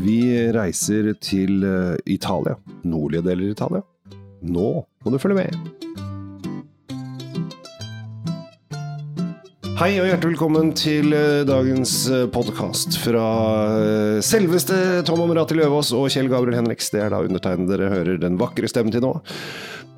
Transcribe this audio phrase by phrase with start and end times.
[0.00, 0.20] Vi
[0.54, 2.54] reiser til eh, Italia.
[2.88, 3.82] Nordlige deler av Italia.
[4.40, 5.56] Nå må du følge med.
[9.80, 11.94] Hei og hjertelig velkommen til eh, dagens
[12.32, 13.26] podkast fra
[13.76, 16.88] eh, selveste Tom Amrati Løvaas og Kjell Gabriel Henriks.
[16.94, 19.18] Det er da undertegnede dere hører den vakre stemmen til nå.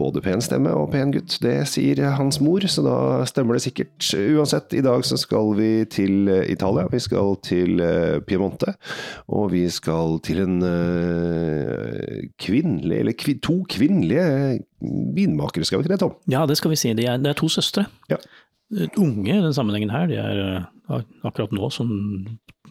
[0.03, 2.97] Både pen stemme og pen gutt, det sier hans mor, så da
[3.29, 3.95] stemmer det sikkert.
[4.35, 6.89] Uansett, i dag så skal vi til eh, Italia.
[6.91, 8.75] Vi skal til eh, Piemonte.
[9.31, 14.59] Og vi skal til en uh, kvinnelig, eller kvin, to kvinnelige
[15.15, 16.17] vinmakere, skal vi ikke det, Tom?
[16.31, 16.95] Ja, det skal vi si.
[16.99, 17.87] Det er, det er to søstre.
[18.11, 18.19] Ja.
[18.99, 20.09] Unge i den sammenhengen her.
[20.11, 21.93] De er akkurat nå sånn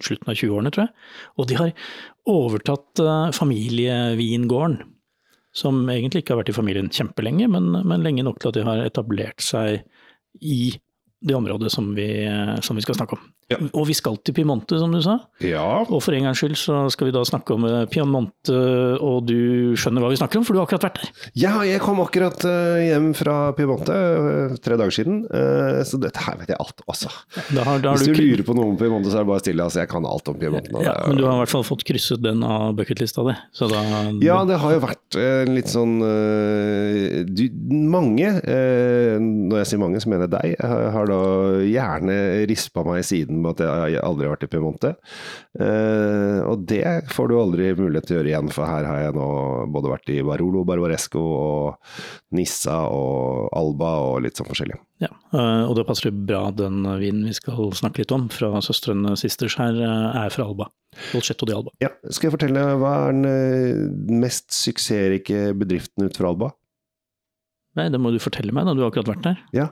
[0.02, 0.96] slutten av 20-årene, tror jeg.
[1.40, 1.76] Og de har
[2.30, 3.04] overtatt
[3.38, 4.82] familievingården
[5.56, 8.66] som egentlig ikke har vært i familien kjempelenge, men, men lenge nok til at de
[8.68, 9.82] har etablert seg
[10.40, 10.72] i
[11.22, 12.08] det området som vi,
[12.64, 13.26] som vi skal snakke om.
[13.52, 13.60] Ja.
[13.78, 15.18] Og vi skal til Piemonte, som du sa.
[15.44, 15.84] Ja.
[15.88, 18.58] Og for en gangs skyld så skal vi da snakke om eh, Piemonte,
[19.02, 21.12] og du skjønner hva vi snakker om, for du har akkurat vært der.
[21.42, 25.24] Ja, jeg kom akkurat uh, hjem fra Piemonte uh, tre dager siden,
[25.88, 27.10] så dette her vet jeg alt også.
[27.56, 29.32] Da har, da har Hvis du du, lurer på noe om Piemonte, så er det
[29.32, 29.66] bare stille.
[29.66, 30.84] Altså, jeg kan alt om Piemonte.
[30.84, 33.36] ja, men du har i hvert fall fått krysset den av bucketlista di.
[33.56, 33.82] Så da
[34.24, 37.46] Ja, det har jo vært en litt sånn eh, du,
[37.92, 41.22] Mange, eh, når jeg sier mange, så mener jeg deg, har har da
[41.66, 42.18] gjerne
[42.50, 44.94] rispa meg i siden med at jeg aldri har vært i Piemonte.
[45.60, 49.18] Eh, og det får du aldri mulighet til å gjøre igjen, for her har jeg
[49.18, 49.28] nå
[49.74, 51.98] både vært i Barolo, Barbaresco og
[52.38, 54.80] Nissa og Alba og litt sånn forskjellig.
[55.02, 58.54] Ja, eh, og det passer bra at den vinen vi skal snakke litt om fra
[58.64, 60.70] søstrene Sisters her, eh, er fra Alba.
[61.12, 61.72] Dolcetto di Alba.
[61.84, 66.52] Ja, skal jeg fortelle hva er den mest suksessrike bedriften ut fra Alba?
[67.80, 68.76] Nei, det må du fortelle meg, da.
[68.76, 69.38] Du har akkurat vært der.
[69.56, 69.70] Ja.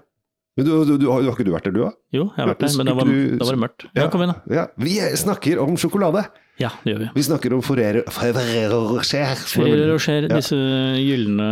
[0.58, 1.98] Men du, du, du, har, har ikke du vært der, du òg?
[2.16, 3.86] Jo, jeg har vært der, men da var, da var det mørkt.
[3.96, 4.56] Ja, kom inn, da.
[4.58, 6.26] Ja, vi snakker om sjokolade.
[6.60, 7.10] Ja, det gjør vi.
[7.16, 9.30] Vi snakker om Ferrero Rocher.
[9.30, 10.58] er Ferrero Rocher, disse
[11.00, 11.48] gylne,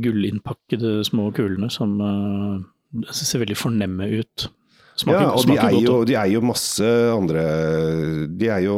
[0.00, 4.48] gullinnpakkede små kulene som uh, ser veldig fornemme ut.
[5.00, 5.84] Smaker, Ja, og de er, godt.
[5.86, 7.42] jo, de eier jo masse andre
[8.28, 8.74] De eier jo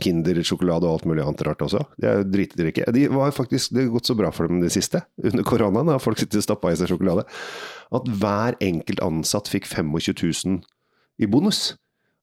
[0.00, 1.82] Kinder-sjokolade og alt mulig annet rart også.
[2.00, 2.86] De er jo dritdrikke.
[2.94, 6.00] De var faktisk, det har gått så bra for dem det siste, under koronaen, har
[6.02, 7.26] folk sitter og stappa i seg sjokolade,
[7.92, 9.92] at hver enkelt ansatt fikk 25
[10.56, 10.58] 000
[11.20, 11.76] i bonus.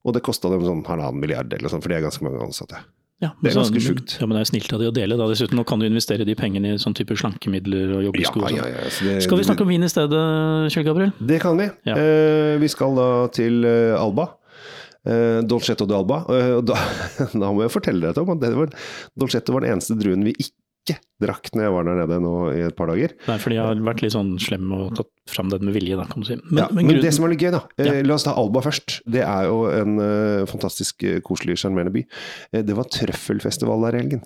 [0.06, 2.82] Og det kosta dem sånn halvannen milliard eller sånn, for de er ganske mange ansatte.
[3.24, 4.18] Ja, det er ganske sjukt.
[4.20, 5.24] Ja, men det er snilt av de å dele, da.
[5.30, 8.42] Dessuten, nå kan du investere de pengene i sånn type slankemidler og Ja, joggesko.
[8.42, 8.58] og sånn.
[8.60, 10.24] ja, ja, det, Skal vi snakke om vin i stedet,
[10.74, 11.12] Kjell Gabriel?
[11.32, 11.70] Det kan vi.
[11.88, 11.96] Ja.
[11.96, 14.28] Eh, vi skal da til eh, Alba.
[15.06, 16.20] Eh, Dolcetto de Alba.
[16.28, 16.76] Eh, da,
[17.40, 18.68] da må jeg fortelle deg Tom, at det var,
[19.16, 20.52] Dolcetto var den eneste druen vi ikke
[21.22, 23.14] drakk når jeg var der nede nå i et par dager.
[23.26, 26.06] Nei, for de har vært litt sånn slem og tatt fram den med vilje, da,
[26.10, 26.38] kan du si.
[26.44, 27.98] Men, ja, men men, det som er litt gøy, da eh, Ja.
[28.06, 29.00] La oss ta Alba først.
[29.16, 32.06] Det er jo en eh, fantastisk eh, koselig, sjarmerende by.
[32.52, 34.24] Eh, det var trøffelfestival der i helgen.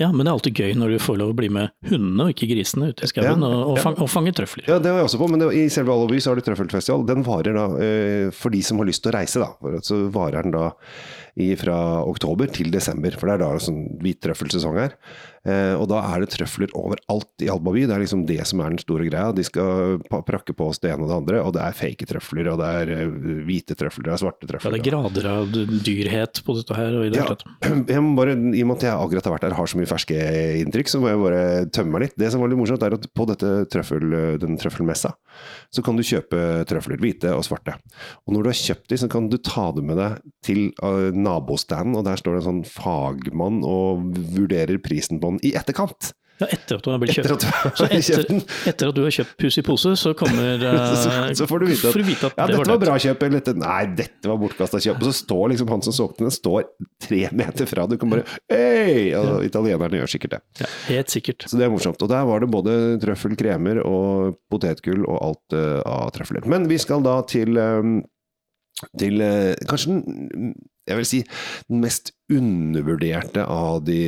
[0.00, 2.32] Ja, men det er alltid gøy når du får lov å bli med hundene og
[2.32, 4.64] ikke grisene ute i skauen Ja, og, og, fang, og fange trøfler.
[4.70, 6.46] Ja, det var jeg også på, men det, i selve Alba by så har du
[6.46, 7.04] trøffelfestival.
[7.10, 9.80] Den varer da, eh, for de som har lyst til å reise, da.
[9.84, 10.70] Så varer den da
[11.36, 11.76] i, fra
[12.08, 14.96] oktober til desember, for det er da sånn hvit trøffelsesong her.
[15.48, 17.86] Eh, og da er det trøfler overalt i Albaby.
[17.88, 19.32] Det er liksom det som er den store greia.
[19.32, 22.50] De skal prakke på oss det ene og det andre, og det er fake trøfler,
[22.52, 23.14] og det er eh,
[23.48, 25.56] hvite trøfler, det er svarte Ja, det er grader av
[25.86, 26.98] dyrhet på dette her.
[26.98, 27.36] og i det Ja,
[27.94, 29.88] jeg må bare, I og med at jeg akkurat har vært der har så mye
[29.88, 30.20] ferske
[30.60, 31.42] inntrykk, så må jeg bare
[31.72, 32.18] tømme meg litt.
[32.20, 34.06] Det som var litt morsomt, er at på dette trøffel,
[34.42, 35.14] den trøffelmessa,
[35.72, 37.78] så kan du kjøpe trøfler, hvite og svarte.
[38.26, 41.08] Og når du har kjøpt de, så kan du ta dem med deg til uh,
[41.16, 46.12] nabostanden, og der står det en sånn fagmann og vurderer prisen på den i etterkant.
[46.40, 47.44] Ja, etter at du har blitt Etter kjøpt.
[47.44, 48.38] at du Så etter,
[48.70, 50.62] etter at du har kjøpt pus i pose, så kommer
[51.02, 52.82] Så, eh, så får du vite at, du vite at ja, det dette var var
[52.86, 55.02] bra kjøp, eller dette, nei, dette var bortkasta kjøp.
[55.02, 56.64] Og så står liksom han som solgte den, står
[57.04, 57.84] tre meter fra.
[57.90, 59.10] Du kan bare Hei!
[59.18, 60.40] Og italienerne gjør sikkert det.
[60.62, 61.44] Ja, helt sikkert.
[61.50, 62.00] Så det er morsomt.
[62.00, 66.48] Og der var det både trøffelkremer og potetgull og alt uh, av trøfler.
[66.48, 67.98] Men vi skal da til, um,
[68.96, 70.54] til uh, kanskje den,
[70.90, 71.20] jeg vil si,
[71.70, 73.98] den mest undervurderte av de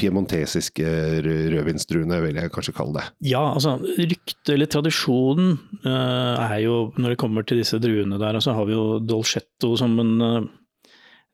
[0.00, 0.86] piemontesiske
[1.24, 3.04] rø- rødvinsdruene, vil jeg kanskje kalle det.
[3.32, 5.54] Ja, altså ryktet eller tradisjonen
[5.84, 9.74] eh, er jo, når det kommer til disse druene der, så har vi jo Dolcetto
[9.80, 10.50] som en eh,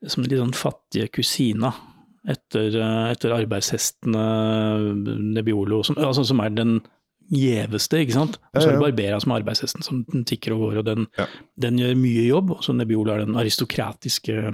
[0.07, 1.73] som litt sånn fattige kusina
[2.29, 4.23] etter, eh, etter arbeidshestene
[5.35, 6.79] Nebbiolo, som, altså, som er den
[7.33, 8.37] gjeveste, ikke sant.
[8.53, 8.83] Og så er det.
[8.83, 11.27] Barbera som er arbeidshesten, som den tikker og går, og den, Ja.
[11.59, 12.51] den gjør mye jobb.
[12.57, 14.53] Og så Nebbiolo er den aristokratiske,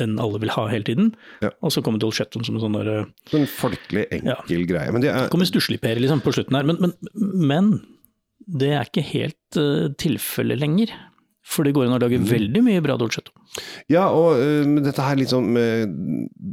[0.00, 1.14] den alle vil ha hele tiden.
[1.42, 1.50] Ja.
[1.62, 4.92] Og så kommer Dolcetto som en sånn derre En folkelig, enkel greie.
[4.92, 7.72] Men det er, kommer stussligper liksom, på slutten her, men, men, men
[8.46, 10.92] det er ikke helt uh, tilfellet lenger.
[11.42, 13.32] For det går an å lage veldig mye bra dolcetto.
[13.90, 15.84] Ja, og uh, dette her liksom uh,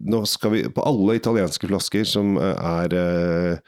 [0.09, 3.61] Nå skal vi På alle italienske flasker som uh, er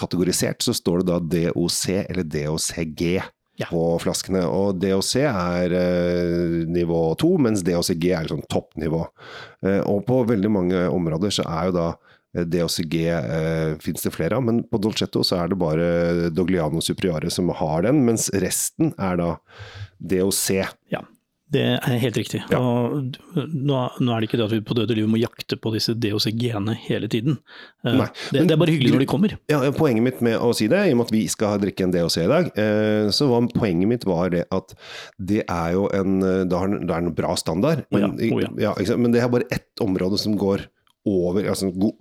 [0.00, 3.02] kategorisert, så står det da DOC eller DOCG
[3.56, 3.66] Ja.
[3.70, 4.42] på flaskene.
[4.52, 9.06] Og DOC er eh, nivå 2, mens DOCG er liksom toppnivå.
[9.64, 11.86] Eh, og på veldig mange områder så er jo da
[12.36, 16.84] eh, DOCG eh, finnes det flere av, men på Dolcetto så er det bare Dogliano
[16.84, 19.30] Superiore som har den, mens resten er da
[20.04, 20.50] DOC.
[20.92, 21.00] Ja,
[21.54, 22.40] det er helt riktig.
[22.50, 22.58] Ja.
[22.58, 25.70] Og nå, nå er det ikke det at vi på døde liv må jakte på
[25.76, 27.36] disse DOC-genene hele tiden.
[27.86, 29.36] Eh, Nei, det, men- det er bare hyggelig når de kommer.
[29.52, 31.94] Ja, Poenget mitt med å si det, i og med at vi skal drikke en
[31.94, 34.74] DOC i dag, eh, så var poenget mitt var det at
[35.18, 38.74] det er jo en eh, Det er, en bra standard, Å ja, men, ja.
[38.74, 38.96] ja.
[38.98, 40.66] men det er bare ett område som går
[41.06, 41.94] over altså god,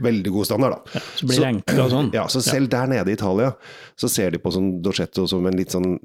[0.00, 1.00] Veldig god standard, da.
[1.18, 2.10] Så blir det og sånn.
[2.16, 3.52] Ja, så selv der nede i Italia
[3.98, 5.98] så ser de på sånn Dorsetto som en litt sånn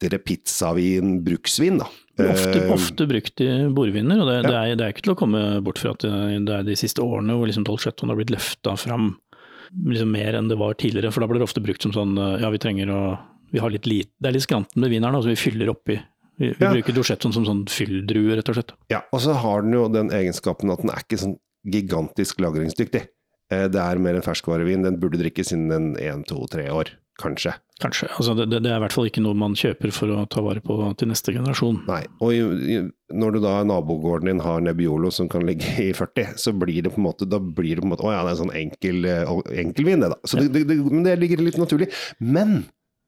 [0.00, 1.86] lettere pizzavin, bruksvin, da.
[2.18, 4.42] Ofte, Eh, ofte brukt i bordviner, og det, Ja.
[4.42, 7.00] det, er, det er ikke til å komme bort fra at det er de siste
[7.02, 9.16] årene hvor liksom Dolcettoen har blitt løfta fram
[9.86, 11.12] liksom mer enn det var tidligere.
[11.12, 13.18] For da blir det ofte brukt som sånn eh, ja, vi trenger å
[13.52, 16.00] vi har litt lite, Det er litt skranten med vin her, så vi fyller oppi.
[16.38, 16.72] Vi, vi Ja.
[16.72, 18.72] bruker Dorsetton som sånn fylldrue, rett og slett.
[18.90, 23.06] Ja, og så har den jo den egenskapen at den er ikke sånn gigantisk lagringsdyktig.
[23.50, 24.82] Eh, Det er mer en ferskvarevin.
[24.82, 26.90] Den burde drikkes innen en, to, tre år,
[27.20, 27.54] kanskje.
[27.76, 28.08] Kanskje.
[28.16, 30.62] Altså, det, det er i hvert fall ikke noe man kjøper for å ta vare
[30.64, 31.82] på til neste generasjon.
[31.90, 32.02] Nei.
[32.24, 32.38] Og i,
[32.72, 32.78] i,
[33.12, 36.94] når du da nabogården din har Nebbiolo som kan ligge i 40, så blir det
[36.94, 39.04] på en måte da blir det på en måte, Å ja, det er sånn enkel,
[39.04, 40.18] enkelvin, enkel vin, det, da.
[40.24, 41.90] Så det, det, det, men det ligger litt naturlig.
[42.18, 42.62] Men,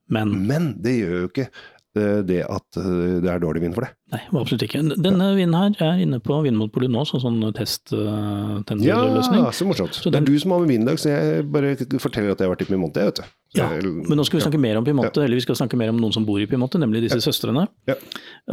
[0.09, 3.81] Men men det gjør jo ikke eh, det at eh, det er dårlig vind for
[3.87, 3.89] det.
[4.13, 4.81] nei, absolutt ikke.
[5.01, 9.41] Denne vinden her er inne på Vindmotpolet nå som sånn testtenderløsning.
[9.43, 9.97] Ja, så morsomt.
[9.97, 12.41] Så det er du som har med vind i dag, så jeg bare forteller at
[12.41, 13.23] jeg har vært i Piemonte, jeg, vet du.
[13.49, 15.77] Så Ja, jeg- men nå skal vi snakke mer om Piemonte, eller vi skal snakke
[15.77, 17.67] mer om noen som bor i Piemonte, nemlig disse søstrene.
[17.87, 17.95] Ja.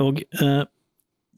[0.01, 0.65] Og eh,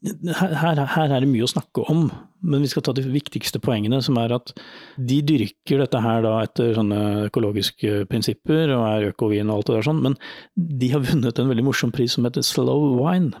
[0.03, 2.07] her, her, her er det mye å snakke om,
[2.45, 4.53] men vi skal ta de viktigste poengene, som er at
[4.95, 9.77] de dyrker dette her da etter sånne økologiske prinsipper og er økovin og alt det
[9.79, 10.17] der sånn, men
[10.55, 13.35] de har vunnet en veldig morsom pris som heter Slow Wine.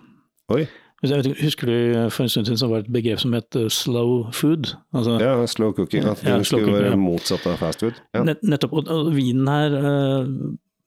[0.51, 0.65] Oi.
[0.99, 3.69] Vet Husker du for en stund siden så var det et begrep som het eh,
[3.71, 4.73] slow food?
[4.91, 6.03] Altså, Ja, slow cooking.
[6.03, 8.01] At det Ja, skulle være motsatt av fast food.
[8.11, 8.25] Ja.
[8.27, 8.73] Nett, nettopp.
[8.75, 9.77] Og, og vinen her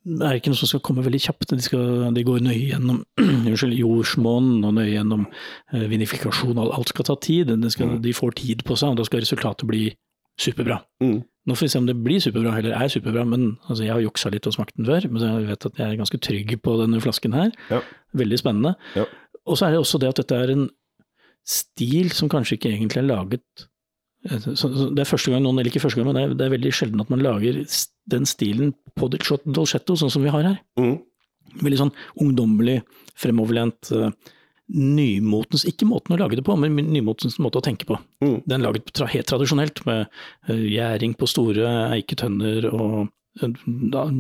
[0.07, 1.49] eh, er ikke noe som skal komme veldig kjapt.
[1.55, 3.03] De, skal, de går nøye gjennom
[3.83, 5.27] jordsmonn og nøye gjennom
[5.73, 6.59] eh, vinifikasjon.
[6.63, 7.53] Alt skal ta tid.
[7.63, 9.87] De, skal, De får tid på seg, og da skal resultatet bli
[10.41, 10.81] superbra.
[11.03, 11.21] Mm.
[11.47, 14.03] Nå får vi se om det blir superbra, eller er superbra, men altså, jeg har
[14.05, 15.09] juksa litt og smakt den før.
[15.11, 17.51] Men jeg vet at jeg er ganske trygg på denne flasken her.
[17.71, 17.81] Ja.
[18.17, 18.77] Veldig spennende.
[18.97, 19.05] Ja.
[19.47, 20.69] Og så er det også det at dette er en
[21.43, 23.65] stil som kanskje ikke egentlig er laget
[24.31, 26.53] eh, Det er første gang noen, eller ikke første gang, men det er, det er
[26.55, 30.61] veldig sjelden at man lager s- den stilen på Dolcetto, sånn som vi har her.
[30.81, 30.97] Mm.
[31.63, 32.81] Veldig sånn ungdommelig,
[33.19, 34.11] fremoverlent, eh,
[34.73, 37.99] nymotens Ikke måten å lage det på, men nymotens måte å tenke på.
[38.25, 38.39] Mm.
[38.49, 40.07] Den laget tra helt tradisjonelt, med
[40.49, 43.11] eh, gjæring på store eiketønner og
[43.43, 43.51] eh,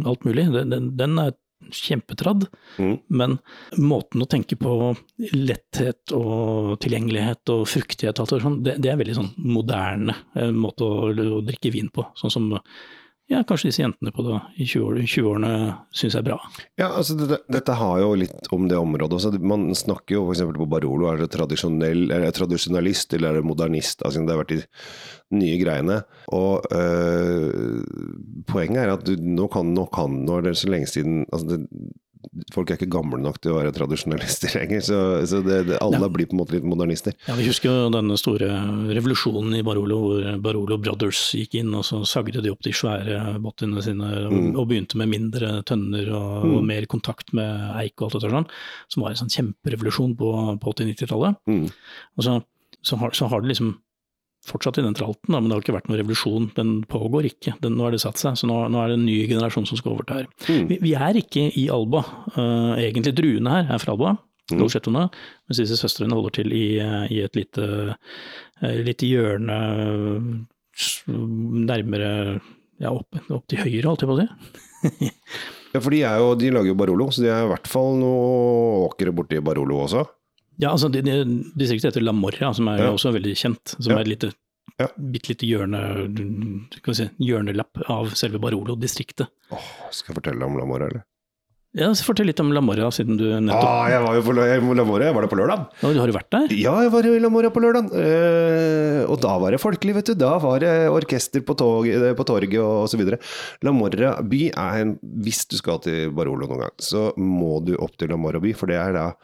[0.04, 0.50] alt mulig.
[0.52, 1.32] Den, den, den er
[1.72, 2.96] kjempetradd, Mm.
[3.08, 3.36] men
[3.78, 4.96] måten å tenke på
[5.32, 10.16] letthet og tilgjengelighet og fruktighet, alt det, sånn, det, det er veldig sånn moderne
[10.56, 12.02] måte å, å drikke vin på.
[12.18, 12.48] Sånn som
[13.32, 16.36] ja, kanskje disse jentene på det, i 20-årene 20 syns er bra.
[16.80, 19.32] Ja, altså dette, dette har jo litt om det området også.
[19.40, 20.44] Man snakker jo f.eks.
[20.58, 24.04] på Barolo, er det tradisjonell, er det tradisjonalist eller er det modernist?
[24.04, 24.60] Altså, det har vært de
[25.38, 25.98] nye greiene.
[26.36, 27.82] Og øh,
[28.50, 31.54] poenget er at du, nå kan, nå kan, nå er det så lenge siden altså
[31.54, 31.62] det,
[32.54, 34.98] Folk er ikke gamle nok til å være tradisjonalister lenger, så,
[35.28, 36.08] så det, det, alle Ja.
[36.08, 37.14] blir på en måte litt modernister.
[37.28, 38.48] Ja, Vi husker jo denne store
[38.94, 43.38] revolusjonen i Barolo, hvor Barolo Brothers gikk inn, og så sagde de opp de svære
[43.42, 44.56] bottene sine og, Mm.
[44.56, 48.36] og begynte med mindre tønner og, og mer kontakt med eik og alt det der
[48.38, 48.48] sånn,
[48.88, 50.30] som var en sånn kjemperevolusjon på,
[50.62, 51.36] på 80-90-tallet.
[51.50, 51.66] Mm.
[52.16, 52.38] Og så,
[52.82, 53.74] så, har, så har det liksom
[54.46, 56.50] fortsatt i den tralten, da, men det har ikke vært noen revolusjon.
[56.56, 57.54] Den pågår ikke.
[57.62, 59.78] Den, nå har det satt seg, så nå, nå er det en ny generasjon som
[59.78, 60.28] skal overta her.
[60.48, 60.66] Mm.
[60.70, 62.02] Vi, vi er ikke i Alba.
[62.34, 64.16] Uh, egentlig druene her er fra Alba,
[64.52, 64.66] Mm.
[64.66, 67.94] Mens disse søstrene holder til i, i et lite,
[68.60, 69.58] eh, lite hjørne
[71.06, 72.10] nærmere
[72.82, 75.12] ja, opp, opp til høyre, holdt jeg på å si.
[75.72, 78.82] Ja, for de, jo, de lager jo Barolo, så de er i hvert fall noe
[78.90, 80.02] åkre borti Barolo også.
[80.58, 82.90] Ja, altså Distriktet heter La Morra, som er Ja.
[82.92, 83.76] også veldig kjent.
[83.80, 83.98] Som Ja.
[83.98, 84.32] er et lite,
[84.78, 84.86] Ja.
[84.98, 85.80] bitte lite hjørne,
[86.94, 89.28] si, hjørnelapp av selve Barolo-distriktet.
[89.50, 89.58] Åh,
[89.90, 91.04] skal jeg fortelle om La Morra, eller?
[91.74, 94.34] Ja, så Fortell litt om La Morra, siden du nettopp Ah, jeg var jo på
[94.36, 95.68] La Morra, jeg var der på lørdag.
[95.80, 96.48] Ja, Har du vært der?
[96.54, 97.86] Ja, jeg var i La Morra på lørdag.
[97.96, 100.14] Eh, og da var det folkelig, vet du.
[100.14, 103.18] Da var det orkester på, tog, eh, på torget og så videre.
[103.62, 107.74] La Morra by er en Hvis du skal til Barolo noen gang, så må du
[107.78, 109.14] opp til La Morra by, for det er da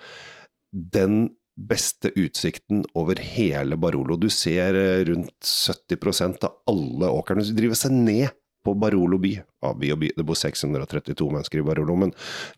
[0.73, 4.17] den beste utsikten over hele Barolo.
[4.17, 7.45] Du ser eh, rundt 70% av alle åkrene.
[7.45, 8.29] som driver seg ned
[8.65, 9.33] på Barolo by.
[9.63, 10.11] Ja, by og by.
[10.17, 12.13] Det bor 632 mennesker i Barolo, men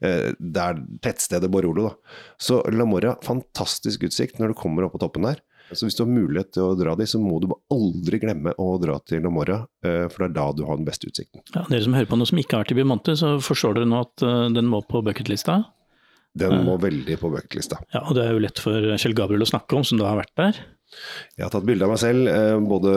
[0.04, 2.18] eh, det er tettstedet Barolo, da.
[2.40, 5.40] Så La Morra, fantastisk utsikt når du kommer opp på toppen der.
[5.70, 8.72] Så hvis du har mulighet til å dra dit, så må du aldri glemme å
[8.82, 11.44] dra til La Morra, eh, for det er da du har den beste utsikten.
[11.54, 14.00] Ja, dere som hører på noe som ikke er til i så forstår dere nå
[14.02, 15.62] at uh, den må på bucketlista?
[16.38, 17.80] Den må veldig på bucketlista.
[17.94, 20.20] Ja, og det er jo lett for Kjell Gabriel å snakke om, som da har
[20.20, 20.60] vært der.
[21.38, 22.94] Jeg har tatt bilde av meg selv, eh, både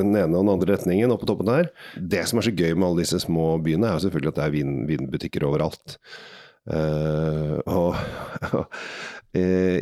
[0.00, 1.70] den ene og den andre retningen oppe på toppen her.
[1.96, 4.46] Det som er så gøy med alle disse små byene, er jo selvfølgelig at det
[4.46, 5.98] er vin, vinbutikker overalt.
[6.64, 7.92] Uh, og
[8.56, 8.62] uh,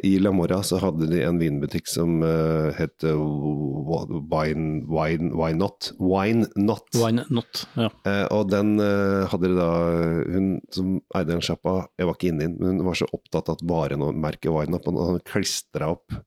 [0.08, 5.92] i La Mora så hadde de en vinbutikk som uh, het Wine, Wine, Wine Not.
[6.00, 6.88] Wine Not.
[6.98, 7.90] Wine Not, ja.
[8.32, 9.70] og den hadde de da
[10.32, 13.10] Hun som eide den sjappa, jeg var ikke inne i den, men hun var så
[13.12, 16.18] opptatt av at varemerket Wine Not, og han klistra opp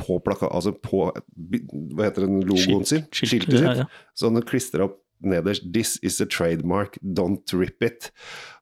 [0.00, 3.08] på plaka, altså på Hva heter den logoen sin?
[3.12, 3.64] Skiltet sitt.
[3.66, 3.88] Ja, ja.
[4.16, 8.10] Så han klistra opp nederst 'This is a trademark, don't rip it'.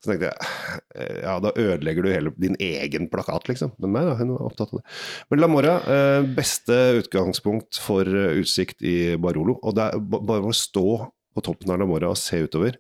[0.03, 3.73] Så tenkte jeg ja, da ødelegger du hele din egen plakat, liksom.
[3.79, 4.87] Men nei da, hun var opptatt av det.
[5.31, 5.75] Men La Mora,
[6.37, 9.59] beste utgangspunkt for utsikt i Barolo.
[9.63, 12.79] Og det er bare å stå på toppen av La Mora og se utover,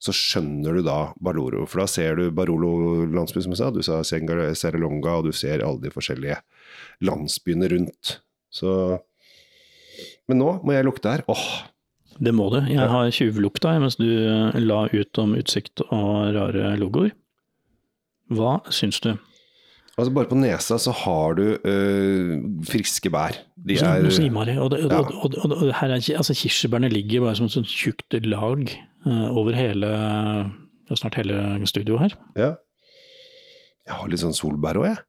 [0.00, 1.66] så skjønner du da Barolo.
[1.68, 3.70] For da ser du Barolo landsby, som jeg sa.
[3.74, 6.38] Du sa Serralonga, og du ser alle de forskjellige
[7.04, 8.20] landsbyene rundt.
[8.50, 8.98] Så
[10.30, 11.26] Men nå må jeg lukte her.
[11.28, 11.46] Åh!
[12.20, 12.60] Det må du.
[12.68, 14.06] Jeg har tjuvlukta mens du
[14.60, 17.14] la ut om utsikt og rare logoer.
[18.30, 19.14] Hva syns du?
[19.98, 22.34] Altså Bare på nesa så har du øh,
[22.64, 23.36] friske bær.
[23.56, 24.54] De er så innmari.
[24.56, 25.00] Og, det, ja.
[25.02, 28.64] og, og, og, her er, altså, kirsebærene ligger bare som et sånt tjukt lag
[29.06, 29.90] øh, over hele
[30.94, 32.16] snart hele studioet her.
[32.36, 32.50] Ja.
[33.86, 35.02] Jeg har litt sånn solbær òg, jeg.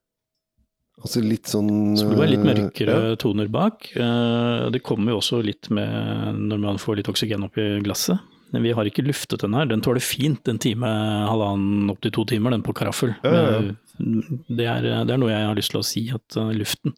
[1.02, 3.16] Altså litt sånn Solbær, litt mørkere ja.
[3.20, 3.88] toner bak.
[3.96, 8.22] Uh, det kommer jo også litt med når man får litt oksygen opp i glasset.
[8.52, 9.66] Vi har ikke luftet den her.
[9.70, 10.90] Den tåler fint en time,
[11.30, 13.14] halvannen opp til to timer, den på karaffel.
[13.24, 13.62] Ja, ja,
[13.98, 16.94] det, er, det, er, noe jeg har lyst til å si, at uh, luften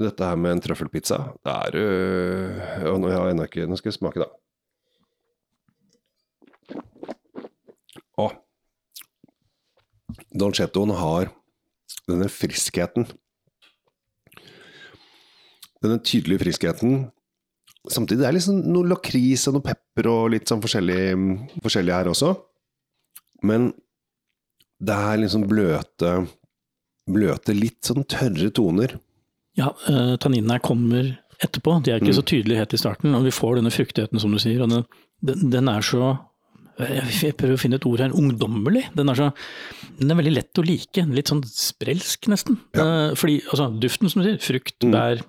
[0.00, 3.98] Dette her med en trøffelpizza, det er uh, Nå har jeg ikke Nå skal jeg
[3.98, 4.30] smake, da.
[8.20, 8.30] Å.
[10.40, 11.30] Dolcettoen har
[12.08, 13.06] denne friskheten.
[15.80, 17.08] Denne tydelige friskheten.
[17.88, 21.00] Samtidig det er liksom noe lakris og noe pepper og litt sånn forskjellig,
[21.64, 22.34] forskjellig her også.
[23.48, 23.70] Men
[24.80, 26.12] det er liksom bløte,
[27.08, 28.96] bløte, litt sånn tørre toner.
[29.58, 31.78] Ja, uh, tanninene kommer etterpå.
[31.84, 32.18] De er ikke mm.
[32.20, 33.16] så tydelige helt i starten.
[33.16, 34.60] Og vi får denne fruktigheten, som du sier.
[34.64, 34.84] og den,
[35.52, 36.14] den er så
[36.88, 38.86] jeg prøver å finne et ord her, ungdommelig.
[38.96, 39.28] Den er, så,
[39.98, 41.04] den er veldig lett å like.
[41.16, 42.60] Litt sånn sprelsk, nesten.
[42.76, 42.86] Ja.
[42.86, 44.94] Eh, fordi altså, duften, som du sier, frukt, mm.
[44.94, 45.24] bær,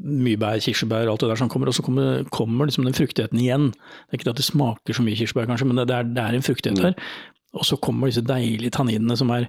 [0.00, 3.40] mye bær, kirsebær, alt det der som kommer, og så kommer, kommer liksom den fruktigheten
[3.42, 3.70] igjen.
[3.74, 6.38] Det er ikke at det smaker så mye kirsebær, kanskje, men det er, det er
[6.38, 6.88] en fruktighet mm.
[6.88, 7.12] her.
[7.58, 9.48] Og så kommer disse deilige tanninene som er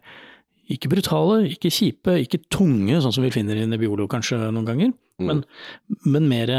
[0.71, 4.91] ikke brutale, ikke kjipe, ikke tunge, sånn som vi finner i Nebbiolo kanskje noen ganger,
[5.19, 5.27] mm.
[5.27, 5.43] men,
[6.07, 6.53] men mer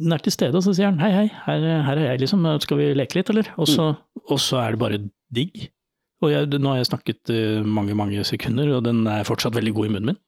[0.00, 2.46] den er til stede, og så sier han hei, hei, her, her, er jeg, liksom,
[2.64, 3.52] skal vi leke litt, eller?
[3.60, 5.00] Og så, og så er det bare
[5.34, 5.68] digg.
[6.22, 9.74] Og jeg, nå har jeg snakket uh, mange, mange sekunder, og den er fortsatt veldig
[9.76, 10.20] god i munnen min.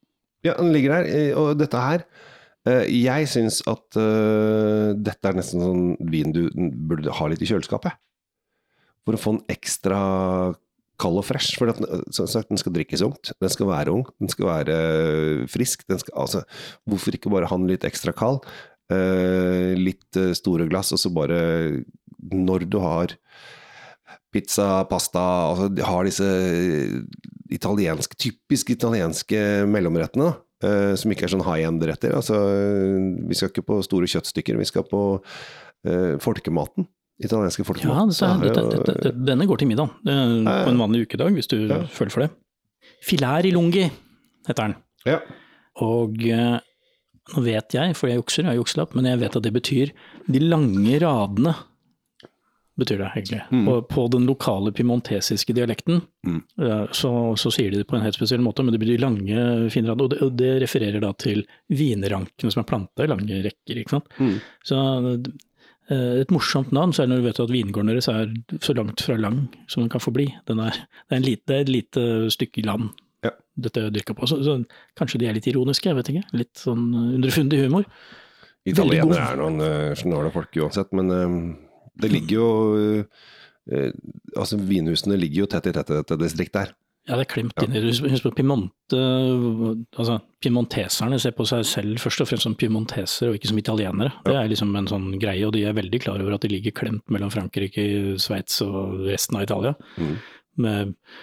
[0.45, 2.03] Ja, den ligger der, eh, og dette her
[2.69, 6.43] uh, Jeg syns at uh, dette er nesten sånn vin du
[6.91, 7.97] burde ha litt i kjøleskapet.
[9.05, 10.03] For å få en ekstra
[11.01, 11.57] kald og fresh.
[11.59, 13.33] For sagt, den skal drikkes ungt.
[13.43, 14.77] Den skal være ung, den skal være
[15.53, 15.85] frisk.
[15.87, 16.45] Skal, altså,
[16.89, 18.45] hvorfor ikke bare ha den litt ekstra kald?
[18.93, 21.39] Eh, litt eh, store glass, og så bare
[22.21, 23.15] Når du har
[24.35, 26.27] pizza, pasta altså de har disse
[27.55, 29.39] italienske, typisk italienske
[29.71, 32.17] mellomrettene, da, som ikke er sånn high end-retter.
[32.19, 32.41] Altså,
[33.29, 36.89] vi skal ikke på store kjøttstykker, vi skal på uh, folkematen.
[37.23, 38.11] Italienske folkemat.
[38.19, 41.85] Ja, dette, dette, dette, denne går til middag på en vanlig ukedag, hvis du ja.
[41.95, 42.33] føler for det.
[43.07, 44.79] Filær i lungi heter den.
[45.07, 45.21] Ja.
[45.85, 46.19] Og
[47.33, 49.93] nå vet jeg, for jeg jukser, jeg har jukselapp, men jeg vet at det betyr
[50.29, 51.55] de lange radene.
[52.77, 53.41] Betyr det egentlig.
[53.55, 53.69] Mm.
[53.71, 56.41] Og på den lokale piemontesiske dialekten mm.
[56.91, 59.89] så, så, sier de det på en helt spesiell måte, men det betyr lange, fine
[59.89, 60.05] rader.
[60.05, 63.81] Og det, og det refererer da til vinrankene som er planta i lange rekker.
[63.81, 64.11] ikke sant.
[64.19, 64.35] Mm.
[64.67, 64.81] Så
[65.15, 69.17] eh, et morsomt navn, særlig når du vet at vingården deres er så langt fra
[69.23, 70.27] lang som den kan få bli.
[70.35, 70.75] Er, det,
[71.15, 72.91] er lite, det er et lite stykke land
[73.25, 73.33] ja.
[73.67, 74.29] dette dyrka på.
[74.31, 74.59] Så, så,
[74.99, 76.25] kanskje de er litt ironiske, jeg vet ikke.
[76.43, 77.89] Litt sånn underfundig humor.
[78.65, 81.35] Italienere er noen uh, snåle folk uansett, men uh,
[82.01, 83.33] det ligger jo uh,
[84.37, 86.73] Altså, vinhusene ligger jo tett i tett i dette distriktet her.
[87.05, 87.93] Ja, det er klemt inn i det.
[88.13, 89.01] Husk på Piemonte,
[89.93, 94.15] altså Piemonteserne ser på seg selv først og fremst som piemontesere og ikke som italienere.
[94.25, 96.77] Det er liksom en sånn greie, og de er veldig klar over at de ligger
[96.77, 97.85] klemt mellom Frankrike,
[98.25, 99.75] Sveits og resten av Italia.
[100.01, 100.15] Mm.
[100.65, 101.21] Med eh,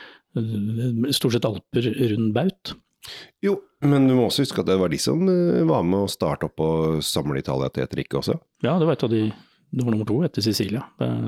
[1.16, 2.74] stort sett alper rundt baut.
[3.42, 6.12] Jo, men du må også huske at det var de som eh, var med å
[6.12, 8.38] starte opp og samle Italia til et rike også.
[8.66, 9.24] Ja, det var et av de
[9.72, 10.82] det var nummer to etter Sicilia,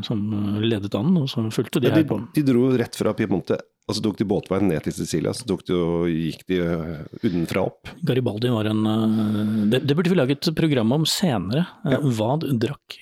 [0.04, 2.18] som eh, ledet an, og så fulgte de Ja, her på.
[2.36, 3.56] de dro rett fra Piemonte,
[3.88, 7.64] og så tok de båtveien ned til Sicilia, så de og gikk de eh, utenfra
[7.70, 7.94] opp.
[8.04, 8.84] Garibaldi var en
[9.72, 11.64] Det, det burde vi lage et program om senere.
[11.88, 12.02] Ja.
[12.04, 13.00] Hva drakk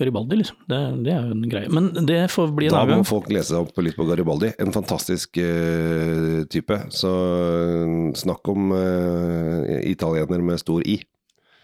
[0.00, 0.56] Garibaldi, liksom?
[0.66, 1.68] Det, det er jo en greie.
[1.70, 4.50] Men det får bli en Da annen må folk lese opp litt på Garibaldi.
[4.58, 6.78] En fantastisk uh, type.
[6.90, 10.98] Så eh, snakk om uh, italiener med stor I.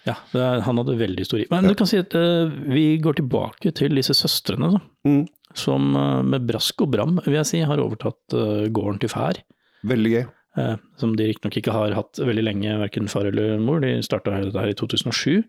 [0.06, 1.49] Ja, det er, han hadde veldig stor i.
[1.50, 1.72] Men Ja.
[1.75, 4.82] du kan si at uh, vi går tilbake til disse søstrene, da.
[5.10, 5.25] Mm.
[5.58, 5.90] Som
[6.30, 8.37] med brask og bram, vil jeg si, har overtatt
[8.70, 9.40] gården til fær.
[9.82, 10.20] Veldig gøy.
[10.62, 13.80] eh, som de riktignok ikke har hatt veldig lenge, verken far eller mor.
[13.82, 15.42] De starta dette her i 2007.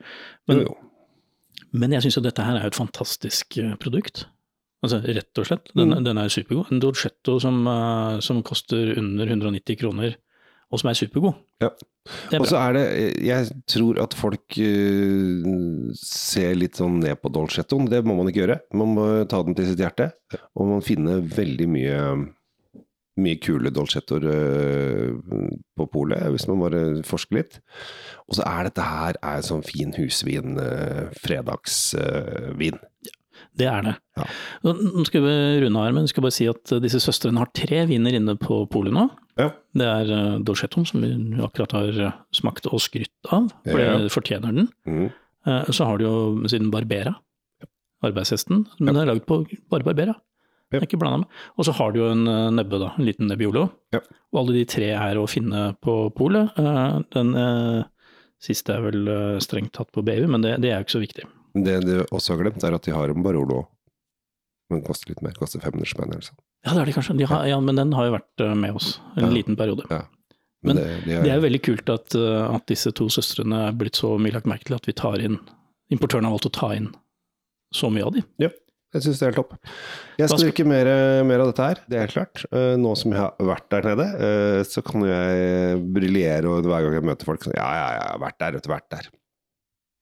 [0.49, 0.75] Men, Jo, jo.
[1.73, 4.25] Men jeg syns jo dette her er et fantastisk eh, produkt.
[4.81, 5.69] Altså rett og slett.
[5.77, 6.03] Den, Mm.
[6.03, 6.71] den er supergod.
[6.73, 10.15] En Dolcetto som, eh, som koster under 190 kroner,
[10.71, 11.35] og som er supergod.
[11.61, 11.69] Ja.
[12.33, 12.85] Og så er det
[13.21, 17.89] Jeg tror at folk uh, ser litt sånn ned på Dolcettoen.
[17.91, 18.59] Det må man ikke gjøre.
[18.73, 20.11] Man må ta den til sitt hjerte.
[20.55, 21.97] Og man finner veldig mye
[23.19, 25.15] mye kule dolcettoer eh,
[25.77, 27.57] på polet, hvis man bare forsker litt.
[28.29, 30.55] Og så er dette her er sånn fin husvin,
[31.19, 31.19] fredagsvin.
[31.19, 32.79] fredagsvin.
[33.57, 33.93] Det er det.
[34.15, 34.25] Ja.
[34.63, 35.31] Nå skal vi
[35.65, 38.37] runde her, men jeg skal bare si at eh, disse søstrene har tre viner inne
[38.39, 39.09] på polet nå.
[39.39, 39.49] Ja.
[39.75, 41.09] Det er Dolcettoen, som vi
[41.43, 43.97] akkurat har eh, smakt og skrytt av, for Ja.
[43.99, 44.69] det fortjener den.
[44.87, 45.09] Mm.
[45.47, 46.15] Eh, så har du jo
[46.51, 47.15] siden Barbera,
[48.05, 50.15] arbeidshesten, men den er laget på bare Barbera.
[50.71, 50.79] Ja.
[50.79, 51.27] Det er ikke blanda med.
[51.59, 53.65] Og så har du jo en eh, nebbe, da, en liten Nebbiolo.
[53.91, 53.99] Ja.
[54.31, 56.53] Og alle de tre er å finne på polet.
[56.57, 57.83] Eh, den eh,
[58.41, 59.11] siste er vel
[59.43, 61.27] strengt tatt på baby, men det, det er jo ikke så viktig.
[61.67, 63.65] Det du også har glemt, er at de har en Barolo.
[64.71, 65.35] Men koster litt mer.
[65.35, 66.39] Koster 500 spenn eller sånn.
[66.63, 67.17] Ja, det er det kanskje.
[67.19, 69.31] De har, ja, men den har jo vært med oss en Ja.
[69.35, 69.83] liten periode.
[69.91, 70.05] Ja.
[70.63, 73.97] Men det, de Det er jo veldig kult at, at disse to søstrene er blitt
[73.97, 75.39] så mye lagt merke til at vi tar inn
[75.91, 76.85] Importøren har valgt å ta inn
[77.75, 78.21] så mye av de.
[78.91, 79.53] Jeg syns det er helt topp.
[80.19, 80.87] Jeg skal drikke mer,
[81.23, 82.41] mer av dette her, det er helt klart.
[82.51, 86.83] Eh, Nå som jeg har vært der nede, eh, så kan jeg briljere og hver
[86.89, 88.89] gang jeg møter folk sånn Ja, ja, ja, jeg har vært der, vet du, vært
[88.91, 89.09] der.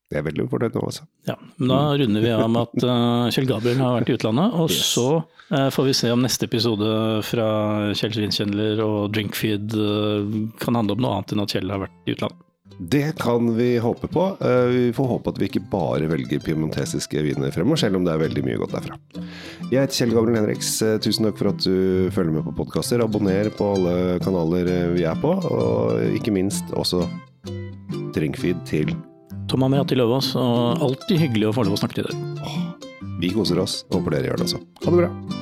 [0.09, 1.03] Jeg er veldig fornøyd nå, altså.
[1.29, 4.55] Ja, men Da runder vi av med at uh, Kjell Gabriel har vært i utlandet,
[4.57, 4.87] og Yes.
[4.95, 5.05] så
[5.53, 6.89] uh, får vi se om neste episode
[7.29, 7.49] fra
[7.93, 12.09] Kjell Svinkjendler og Drinkfeed uh, kan handle om noe annet enn at Kjell har vært
[12.09, 12.41] i utlandet.
[12.77, 14.37] Det kan vi håpe på.
[14.41, 18.13] Eh, Vi får håpe at vi ikke bare velger piemontesiske viner fremover, selv om det
[18.13, 18.95] er veldig mye godt derfra.
[19.71, 20.69] Jeg heter Kjell Gabriel Henriks.
[20.85, 23.03] Eh, Tusen takk for at du følger med på podkaster.
[23.03, 27.03] Abonner på alle kanaler eh, vi er på, og ikke minst også
[28.15, 28.93] Drinkfeed til
[29.49, 32.57] Tom Amerati Løvaas, og alltid hyggelig å få lov å snakke til dere.
[33.19, 33.81] Vi koser oss.
[33.91, 34.63] Håper dere gjør det også.
[34.85, 35.38] Ha det bra.